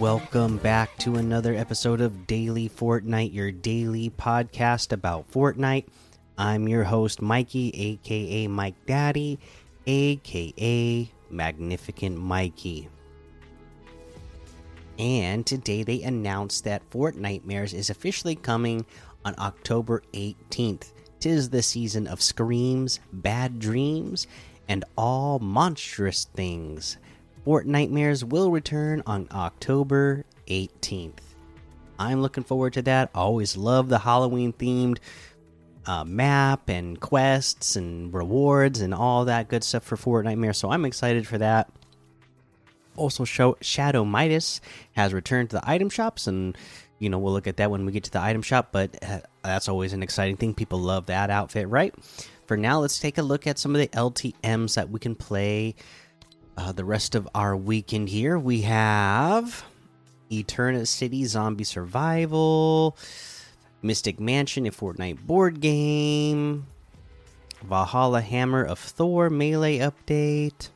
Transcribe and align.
Welcome 0.00 0.56
back 0.56 0.96
to 1.00 1.16
another 1.16 1.54
episode 1.54 2.00
of 2.00 2.26
Daily 2.26 2.70
Fortnite, 2.70 3.34
your 3.34 3.52
daily 3.52 4.08
podcast 4.08 4.92
about 4.92 5.30
Fortnite. 5.30 5.84
I'm 6.38 6.66
your 6.66 6.84
host, 6.84 7.20
Mikey, 7.20 7.68
aka 7.74 8.46
Mike 8.46 8.86
Daddy, 8.86 9.38
aka 9.86 11.12
Magnificent 11.28 12.16
Mikey. 12.16 12.88
And 14.98 15.44
today 15.44 15.82
they 15.82 16.00
announced 16.00 16.64
that 16.64 16.88
Fortnitemares 16.88 17.74
is 17.74 17.90
officially 17.90 18.36
coming 18.36 18.86
on 19.26 19.34
October 19.36 20.02
18th. 20.14 20.92
Tis 21.18 21.50
the 21.50 21.60
season 21.60 22.06
of 22.06 22.22
screams, 22.22 23.00
bad 23.12 23.58
dreams, 23.58 24.26
and 24.66 24.82
all 24.96 25.38
monstrous 25.40 26.24
things. 26.24 26.96
Fortnitemares 27.46 28.22
will 28.22 28.50
return 28.50 29.02
on 29.06 29.28
October 29.32 30.24
18th. 30.48 31.20
I'm 31.98 32.22
looking 32.22 32.44
forward 32.44 32.74
to 32.74 32.82
that. 32.82 33.10
Always 33.14 33.56
love 33.56 33.88
the 33.88 33.98
Halloween 33.98 34.52
themed 34.52 34.98
uh, 35.86 36.04
map 36.04 36.68
and 36.68 37.00
quests 37.00 37.76
and 37.76 38.12
rewards 38.12 38.80
and 38.80 38.94
all 38.94 39.24
that 39.24 39.48
good 39.48 39.64
stuff 39.64 39.84
for 39.84 39.96
Fortnitemares. 39.96 40.56
So 40.56 40.70
I'm 40.70 40.84
excited 40.84 41.26
for 41.26 41.38
that. 41.38 41.70
Also, 42.96 43.24
show 43.24 43.56
Shadow 43.60 44.04
Midas 44.04 44.60
has 44.92 45.14
returned 45.14 45.50
to 45.50 45.56
the 45.56 45.70
item 45.70 45.88
shops, 45.88 46.26
and 46.26 46.56
you 46.98 47.08
know 47.08 47.18
we'll 47.18 47.32
look 47.32 47.46
at 47.46 47.56
that 47.56 47.70
when 47.70 47.86
we 47.86 47.92
get 47.92 48.04
to 48.04 48.10
the 48.10 48.20
item 48.20 48.42
shop. 48.42 48.68
But 48.72 49.02
uh, 49.02 49.20
that's 49.42 49.68
always 49.68 49.92
an 49.92 50.02
exciting 50.02 50.36
thing. 50.36 50.54
People 50.54 50.80
love 50.80 51.06
that 51.06 51.30
outfit, 51.30 51.68
right? 51.68 51.94
For 52.46 52.56
now, 52.56 52.80
let's 52.80 52.98
take 52.98 53.16
a 53.16 53.22
look 53.22 53.46
at 53.46 53.58
some 53.58 53.74
of 53.74 53.80
the 53.80 53.88
LTM's 53.88 54.74
that 54.74 54.90
we 54.90 54.98
can 54.98 55.14
play 55.14 55.76
uh, 56.56 56.72
the 56.72 56.84
rest 56.84 57.14
of 57.14 57.28
our 57.34 57.56
weekend 57.56 58.08
here. 58.08 58.38
We 58.38 58.62
have 58.62 59.64
Eterna 60.30 60.86
City 60.86 61.24
Zombie 61.24 61.64
Survival, 61.64 62.96
Mystic 63.82 64.20
Mansion, 64.20 64.66
a 64.66 64.70
Fortnite 64.70 65.20
board 65.26 65.60
game, 65.60 66.66
Valhalla 67.62 68.20
Hammer 68.20 68.64
of 68.64 68.78
Thor 68.78 69.30
Melee 69.30 69.78
Update, 69.78 70.70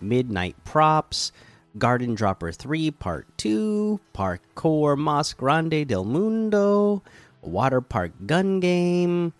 Midnight 0.00 0.56
Props, 0.64 1.32
Garden 1.78 2.14
Dropper 2.14 2.52
3 2.52 2.90
Part 2.92 3.26
2, 3.38 4.00
Parkour 4.14 4.96
Mas 4.96 5.32
Grande 5.32 5.86
del 5.86 6.04
Mundo, 6.04 7.02
Water 7.42 7.80
Park 7.80 8.12
Gun 8.26 8.60
Game, 8.60 9.32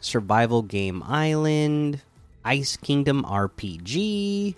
Survival 0.00 0.62
Game 0.62 1.02
Island, 1.06 2.02
Ice 2.44 2.76
Kingdom 2.76 3.22
RPG, 3.24 4.54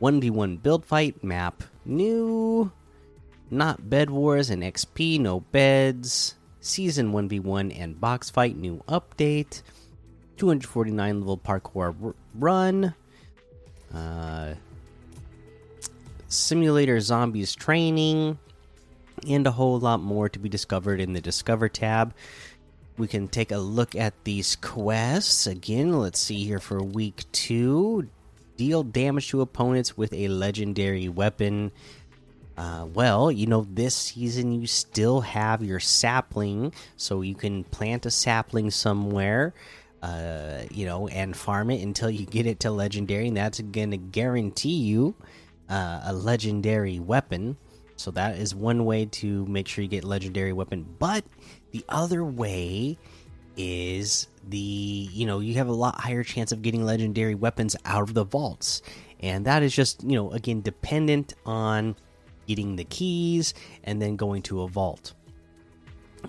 1v1 0.00 0.62
build 0.62 0.84
fight 0.84 1.22
map 1.24 1.62
new, 1.84 2.70
not 3.50 3.88
Bed 3.88 4.10
Wars 4.10 4.50
and 4.50 4.62
XP, 4.62 5.20
no 5.20 5.40
beds, 5.40 6.34
Season 6.60 7.12
1v1 7.12 7.78
and 7.78 8.00
box 8.00 8.28
fight 8.28 8.56
new 8.56 8.82
update, 8.88 9.62
249 10.36 11.20
level 11.20 11.38
parkour 11.38 12.14
run, 12.34 12.94
uh, 13.94 14.54
simulator 16.28 17.00
zombies 17.00 17.54
training, 17.54 18.38
and 19.28 19.46
a 19.46 19.52
whole 19.52 19.78
lot 19.78 20.00
more 20.00 20.28
to 20.28 20.38
be 20.38 20.48
discovered 20.48 21.00
in 21.00 21.12
the 21.12 21.20
Discover 21.20 21.68
tab. 21.68 22.14
We 22.98 23.06
can 23.06 23.28
take 23.28 23.52
a 23.52 23.58
look 23.58 23.94
at 23.94 24.14
these 24.24 24.56
quests 24.56 25.46
again. 25.46 25.98
Let's 25.98 26.18
see 26.18 26.44
here 26.44 26.60
for 26.60 26.82
week 26.82 27.24
two. 27.32 28.08
Deal 28.56 28.82
damage 28.82 29.28
to 29.28 29.40
opponents 29.40 29.96
with 29.96 30.12
a 30.12 30.28
legendary 30.28 31.08
weapon. 31.08 31.72
Uh, 32.56 32.86
well, 32.94 33.30
you 33.30 33.46
know, 33.46 33.66
this 33.70 33.94
season 33.94 34.52
you 34.52 34.66
still 34.66 35.20
have 35.20 35.62
your 35.62 35.80
sapling, 35.80 36.72
so 36.96 37.20
you 37.20 37.34
can 37.34 37.64
plant 37.64 38.06
a 38.06 38.10
sapling 38.10 38.70
somewhere, 38.70 39.52
uh, 40.02 40.62
you 40.70 40.86
know, 40.86 41.06
and 41.08 41.36
farm 41.36 41.70
it 41.70 41.82
until 41.82 42.08
you 42.08 42.24
get 42.24 42.46
it 42.46 42.60
to 42.60 42.70
legendary, 42.70 43.28
and 43.28 43.36
that's 43.36 43.60
going 43.60 43.90
to 43.90 43.98
guarantee 43.98 44.78
you 44.78 45.14
uh, 45.68 46.00
a 46.04 46.12
legendary 46.14 46.98
weapon. 46.98 47.58
So 47.96 48.10
that 48.12 48.38
is 48.38 48.54
one 48.54 48.84
way 48.84 49.06
to 49.06 49.44
make 49.46 49.68
sure 49.68 49.82
you 49.82 49.88
get 49.88 50.04
legendary 50.04 50.52
weapon. 50.52 50.86
But 50.98 51.24
the 51.72 51.84
other 51.88 52.24
way 52.24 52.98
is 53.56 54.28
the 54.48 54.58
you 54.58 55.26
know 55.26 55.40
you 55.40 55.54
have 55.54 55.68
a 55.68 55.72
lot 55.72 56.00
higher 56.00 56.22
chance 56.22 56.52
of 56.52 56.62
getting 56.62 56.84
legendary 56.84 57.34
weapons 57.34 57.76
out 57.84 58.02
of 58.02 58.14
the 58.14 58.24
vaults, 58.24 58.82
and 59.20 59.46
that 59.46 59.62
is 59.62 59.74
just 59.74 60.02
you 60.02 60.16
know 60.16 60.30
again 60.32 60.60
dependent 60.62 61.34
on 61.44 61.96
getting 62.46 62.76
the 62.76 62.84
keys 62.84 63.54
and 63.84 64.00
then 64.00 64.16
going 64.16 64.42
to 64.42 64.62
a 64.62 64.68
vault. 64.68 65.14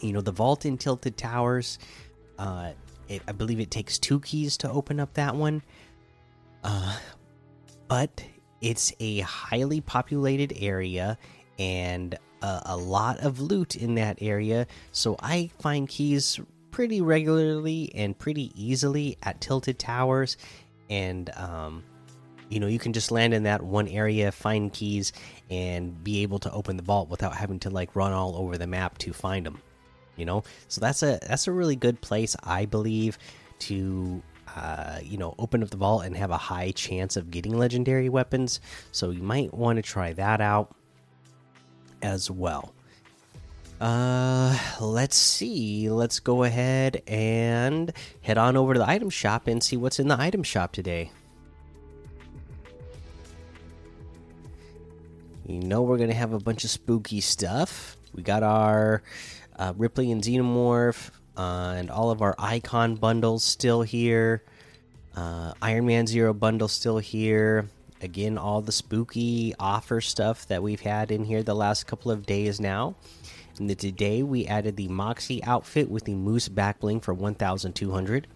You 0.02 0.14
know 0.14 0.22
the 0.22 0.32
vault 0.32 0.66
in 0.66 0.78
Tilted 0.78 1.18
Towers. 1.18 1.80
Uh, 2.38 2.72
it, 3.08 3.22
I 3.28 3.32
believe 3.32 3.60
it 3.60 3.72
takes 3.72 3.98
two 3.98 4.20
keys 4.20 4.58
to 4.58 4.70
open 4.70 5.00
up 5.00 5.14
that 5.14 5.36
one. 5.36 5.62
Uh, 6.64 6.98
but 7.88 8.24
it's 8.62 8.94
a 9.00 9.20
highly 9.20 9.82
populated 9.82 10.54
area 10.60 11.18
and 11.58 12.18
a, 12.42 12.62
a, 12.66 12.78
lot 12.78 13.20
of 13.20 13.40
loot 13.40 13.76
in 13.76 13.96
that 13.96 14.18
area. 14.22 14.68
So 14.92 15.16
I 15.22 15.50
find 15.60 15.88
keys 15.88 16.40
pretty 16.78 17.02
regularly 17.02 17.92
and 17.96 18.16
pretty 18.16 18.52
easily 18.54 19.18
at 19.24 19.42
Tilted 19.42 19.80
Towers. 19.80 20.38
And, 20.92 21.28
um, 21.36 21.84
you 22.50 22.60
know, 22.60 22.68
you 22.68 22.78
can 22.78 22.94
just 22.94 23.12
land 23.12 23.34
in 23.34 23.42
that 23.44 23.64
one 23.64 23.88
area, 23.88 24.32
find 24.32 24.72
keys, 24.72 25.12
and 25.50 26.04
be 26.04 26.22
able 26.22 26.38
to 26.38 26.52
open 26.52 26.78
the 26.78 26.84
vault 26.84 27.10
without 27.10 27.36
having 27.36 27.58
to 27.62 27.72
like 27.72 27.96
run 27.96 28.14
all 28.14 28.36
over 28.36 28.60
the 28.60 28.68
map 28.68 29.00
to 29.00 29.12
find 29.12 29.44
them. 29.44 29.60
You 30.18 30.26
know, 30.26 30.44
so 30.68 30.80
that's 30.80 31.02
a 31.02 31.18
that's 31.28 31.48
a 31.48 31.52
really 31.52 31.76
good 31.76 32.00
place, 32.00 32.36
I 32.44 32.66
believe, 32.66 33.18
to 33.62 34.22
uh, 34.56 35.00
you 35.02 35.18
know, 35.18 35.34
open 35.40 35.64
up 35.64 35.72
the 35.72 35.78
vault 35.78 36.06
and 36.06 36.16
have 36.16 36.30
a 36.30 36.38
high 36.38 36.70
chance 36.70 37.18
of 37.18 37.32
getting 37.32 37.58
legendary 37.58 38.08
weapons. 38.08 38.62
So 38.92 39.10
you 39.10 39.24
might 39.24 39.52
want 39.52 39.78
to 39.78 39.82
try 39.82 40.14
that 40.14 40.42
out 40.42 40.76
as 42.04 42.30
well. 42.30 42.72
Uh, 43.80 44.58
let's 44.82 45.16
see. 45.16 45.90
Let's 45.90 46.20
go 46.20 46.44
ahead 46.44 47.04
and 47.08 47.94
head 48.22 48.38
on 48.38 48.58
over 48.58 48.74
to 48.74 48.80
the 48.80 48.90
item 48.90 49.10
shop 49.10 49.48
and 49.48 49.64
see 49.64 49.78
what's 49.78 50.00
in 50.00 50.08
the 50.08 50.20
item 50.20 50.42
shop 50.44 50.72
today. 50.72 51.12
You 55.46 55.60
know, 55.60 55.84
we're 55.84 55.98
to 55.98 56.14
have 56.14 56.34
a 56.34 56.40
bunch 56.40 56.64
of 56.64 56.72
spooky 56.72 57.22
stuff. 57.22 57.96
We 58.14 58.24
got 58.24 58.44
our 58.44 59.04
uh, 59.58 59.74
Ripley 59.78 60.12
and 60.12 60.22
Xenomorph, 60.22 61.12
uh, 61.38 61.76
and 61.78 61.90
all 61.90 62.12
of 62.12 62.22
our 62.22 62.36
icon 62.38 62.96
bundles 62.96 63.44
still 63.44 63.82
here. 63.84 64.44
Uh, 65.16 65.54
Iron 65.62 65.86
Man 65.86 66.06
Zero 66.08 66.34
bundle 66.34 66.68
still 66.68 66.98
here. 66.98 67.70
Again, 68.02 68.38
all 68.38 68.62
the 68.62 68.72
spooky 68.72 69.56
offer 69.60 70.02
stuff 70.02 70.48
that 70.48 70.62
we've 70.62 70.82
had 70.82 71.12
in 71.12 71.24
here 71.24 71.42
the 71.42 71.56
last 71.56 71.88
couple 71.88 72.12
of 72.12 72.26
days 72.26 72.60
now. 72.60 72.96
And 73.60 73.78
today 73.78 74.22
we 74.22 74.46
added 74.46 74.76
the 74.76 74.88
Moxie 74.88 75.44
outfit 75.44 75.90
with 75.90 76.06
the 76.06 76.14
Moose 76.14 76.48
back 76.48 76.80
bling 76.80 77.00
for 77.00 77.14
1,200, 77.14 78.28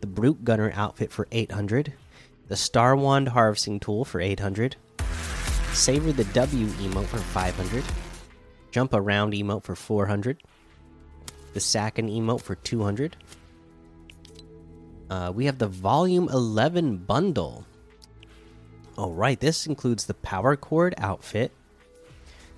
the 0.00 0.06
Brute 0.06 0.44
Gunner 0.44 0.72
outfit 0.74 1.12
for 1.12 1.28
800, 1.30 1.92
the 2.48 2.56
Star 2.56 2.96
Wand 2.96 3.28
harvesting 3.28 3.80
tool 3.80 4.06
for 4.06 4.20
800, 4.20 4.76
Savor 5.74 6.12
the 6.12 6.24
W 6.24 6.66
emote 6.66 7.06
for 7.06 7.18
500, 7.18 7.84
Jump 8.70 8.94
Around 8.94 9.34
emote 9.34 9.64
for 9.64 9.74
400, 9.74 10.42
the 11.52 11.60
Sacken 11.60 12.10
emote 12.10 12.40
for 12.40 12.54
200. 12.54 13.16
Uh, 15.10 15.30
we 15.34 15.44
have 15.44 15.58
the 15.58 15.68
Volume 15.68 16.30
11 16.30 16.96
bundle. 16.96 17.66
All 18.98 19.12
right, 19.12 19.40
this 19.40 19.66
includes 19.66 20.04
the 20.04 20.14
Power 20.14 20.54
Chord 20.54 20.94
outfit, 20.98 21.50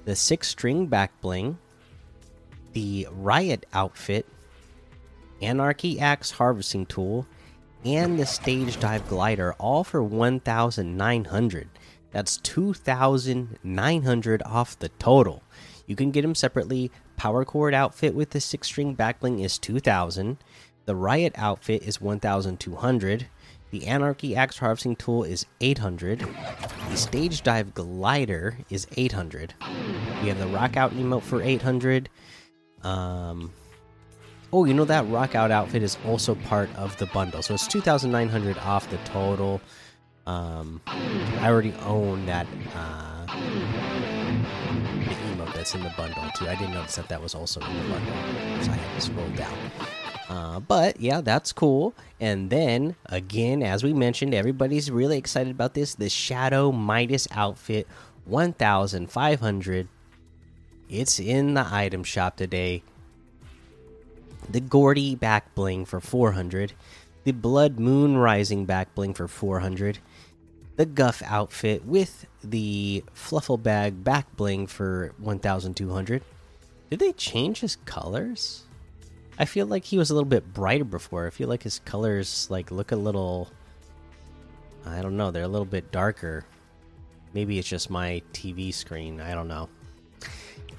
the 0.05 0.17
six 0.17 0.49
string 0.49 0.89
back 0.89 1.21
bling, 1.21 1.59
the 2.73 3.07
Riot 3.13 3.65
outfit, 3.73 4.27
Anarchy 5.41 6.01
Axe 6.01 6.33
harvesting 6.33 6.87
tool, 6.87 7.29
and 7.85 8.19
the 8.19 8.27
Stage 8.27 8.81
Dive 8.81 9.07
glider, 9.09 9.53
all 9.55 9.85
for 9.85 10.03
1,900. 10.03 11.69
That's 12.11 12.37
2,900 12.39 14.43
off 14.43 14.79
the 14.79 14.89
total. 14.89 15.43
You 15.87 15.95
can 15.95 16.11
get 16.11 16.23
them 16.23 16.35
separately. 16.35 16.91
Power 17.17 17.45
Chord 17.45 17.75
outfit 17.75 18.15
with 18.15 18.31
the 18.31 18.41
six 18.41 18.67
string 18.67 18.97
backbling 18.97 19.45
is 19.45 19.59
2,000. 19.59 20.39
The 20.87 20.97
Riot 20.97 21.35
outfit 21.37 21.83
is 21.83 22.01
1,200. 22.01 23.27
The 23.75 23.89
Anarchy 23.89 24.37
Axe 24.37 24.59
Harvesting 24.59 24.95
Tool 24.95 25.25
is 25.25 25.47
800. 25.61 26.21
The 26.21 26.97
Stage 26.97 27.43
Dive 27.43 27.75
Glider 27.75 28.57
is 28.71 28.87
800. 28.97 29.53
We 30.23 30.29
have 30.29 30.39
the 30.39 30.47
Rock 30.47 30.77
Out 30.77 30.93
emote 30.93 31.23
for 31.23 31.43
800. 31.43 32.09
Um, 32.85 33.53
oh, 34.53 34.65
you 34.65 34.75
know 34.75 34.85
that 34.85 35.09
Rock 35.09 35.35
Out 35.35 35.51
outfit 35.51 35.83
is 35.83 35.99
also 36.07 36.37
part 36.37 36.73
of 36.77 36.97
the 36.99 37.07
bundle, 37.07 37.43
so 37.43 37.55
it's 37.55 37.67
2,900 37.67 38.59
off 38.59 38.89
the 38.91 38.99
total. 38.99 39.61
Um, 40.25 40.81
I 40.87 41.49
already 41.49 41.75
own 41.85 42.27
that 42.27 42.47
uh, 42.77 43.27
emote 45.35 45.53
that's 45.53 45.75
in 45.75 45.83
the 45.83 45.93
bundle 45.97 46.23
too. 46.37 46.47
I 46.47 46.55
didn't 46.55 46.75
notice 46.75 46.95
that 46.95 47.09
that 47.09 47.21
was 47.21 47.35
also 47.35 47.59
in 47.59 47.77
the 47.77 47.89
bundle, 47.89 48.15
so 48.63 48.71
I 48.71 48.77
had 48.77 48.95
to 48.95 49.01
scroll 49.01 49.31
down. 49.31 49.59
Uh, 50.29 50.59
but 50.59 51.01
yeah, 51.01 51.21
that's 51.21 51.53
cool. 51.53 51.95
And 52.21 52.49
then 52.49 52.97
again, 53.07 53.63
as 53.63 53.85
we 53.85 53.93
mentioned, 53.93 54.35
everybody's 54.35 54.91
really 54.91 55.19
excited 55.19 55.51
about 55.51 55.75
this. 55.75 55.95
The 55.95 56.09
Shadow 56.09 56.73
Midas 56.73 57.29
outfit, 57.31 57.87
one 58.25 58.53
thousand 58.53 59.11
five 59.11 59.41
hundred. 59.41 59.89
It's 60.89 61.21
in 61.21 61.55
the 61.55 61.67
item 61.71 62.05
shop 62.05 62.37
today. 62.37 62.83
The 64.49 64.61
Gordy 64.61 65.15
back 65.15 65.55
bling 65.55 65.85
for 65.85 66.01
four 66.01 66.33
hundred. 66.33 66.73
The 67.25 67.33
Blood 67.33 67.79
Moon 67.79 68.17
Rising 68.17 68.65
back 68.65 68.95
bling 68.95 69.15
for 69.15 69.29
four 69.29 69.61
hundred. 69.61 69.99
The 70.77 70.87
Guff 70.87 71.23
outfit 71.25 71.85
with 71.85 72.27
the 72.43 73.05
Fluffle 73.15 73.63
bag 73.63 74.03
back 74.03 74.35
bling 74.37 74.67
for 74.67 75.13
one 75.19 75.39
thousand 75.39 75.75
two 75.75 75.91
hundred. 75.93 76.23
Did 76.91 76.99
they 76.99 77.13
change 77.13 77.61
his 77.61 77.77
colors? 77.85 78.65
I 79.39 79.45
feel 79.45 79.67
like 79.67 79.85
he 79.85 79.99
was 79.99 80.11
a 80.11 80.15
little 80.15 80.29
bit 80.29 80.53
brighter 80.53 80.85
before. 80.85 81.27
I 81.27 81.31
feel 81.31 81.49
like 81.49 81.63
his 81.63 81.81
colors 81.81 82.47
like 82.51 82.71
look 82.71 82.93
a 82.93 82.97
little 82.97 83.51
I 84.87 85.01
don't 85.03 85.17
know, 85.17 85.31
they're 85.31 85.45
a 85.45 85.49
little 85.49 85.65
bit 85.65 85.91
darker. 85.91 86.45
Maybe 87.33 87.59
it's 87.59 87.69
just 87.69 87.91
my 87.91 88.23
TV 88.33 88.73
screen. 88.73 89.21
I 89.21 89.35
don't 89.35 89.49
know. 89.49 89.69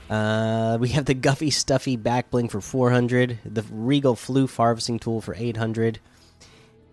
Uh, 0.09 0.77
we 0.79 0.89
have 0.89 1.05
the 1.05 1.15
Guffy 1.15 1.51
Stuffy 1.51 1.97
back 1.97 2.29
bling 2.29 2.47
for 2.47 2.61
400, 2.61 3.39
the 3.43 3.63
Regal 3.71 4.15
Floof 4.15 4.55
harvesting 4.55 4.99
tool 4.99 5.19
for 5.19 5.33
800. 5.35 5.99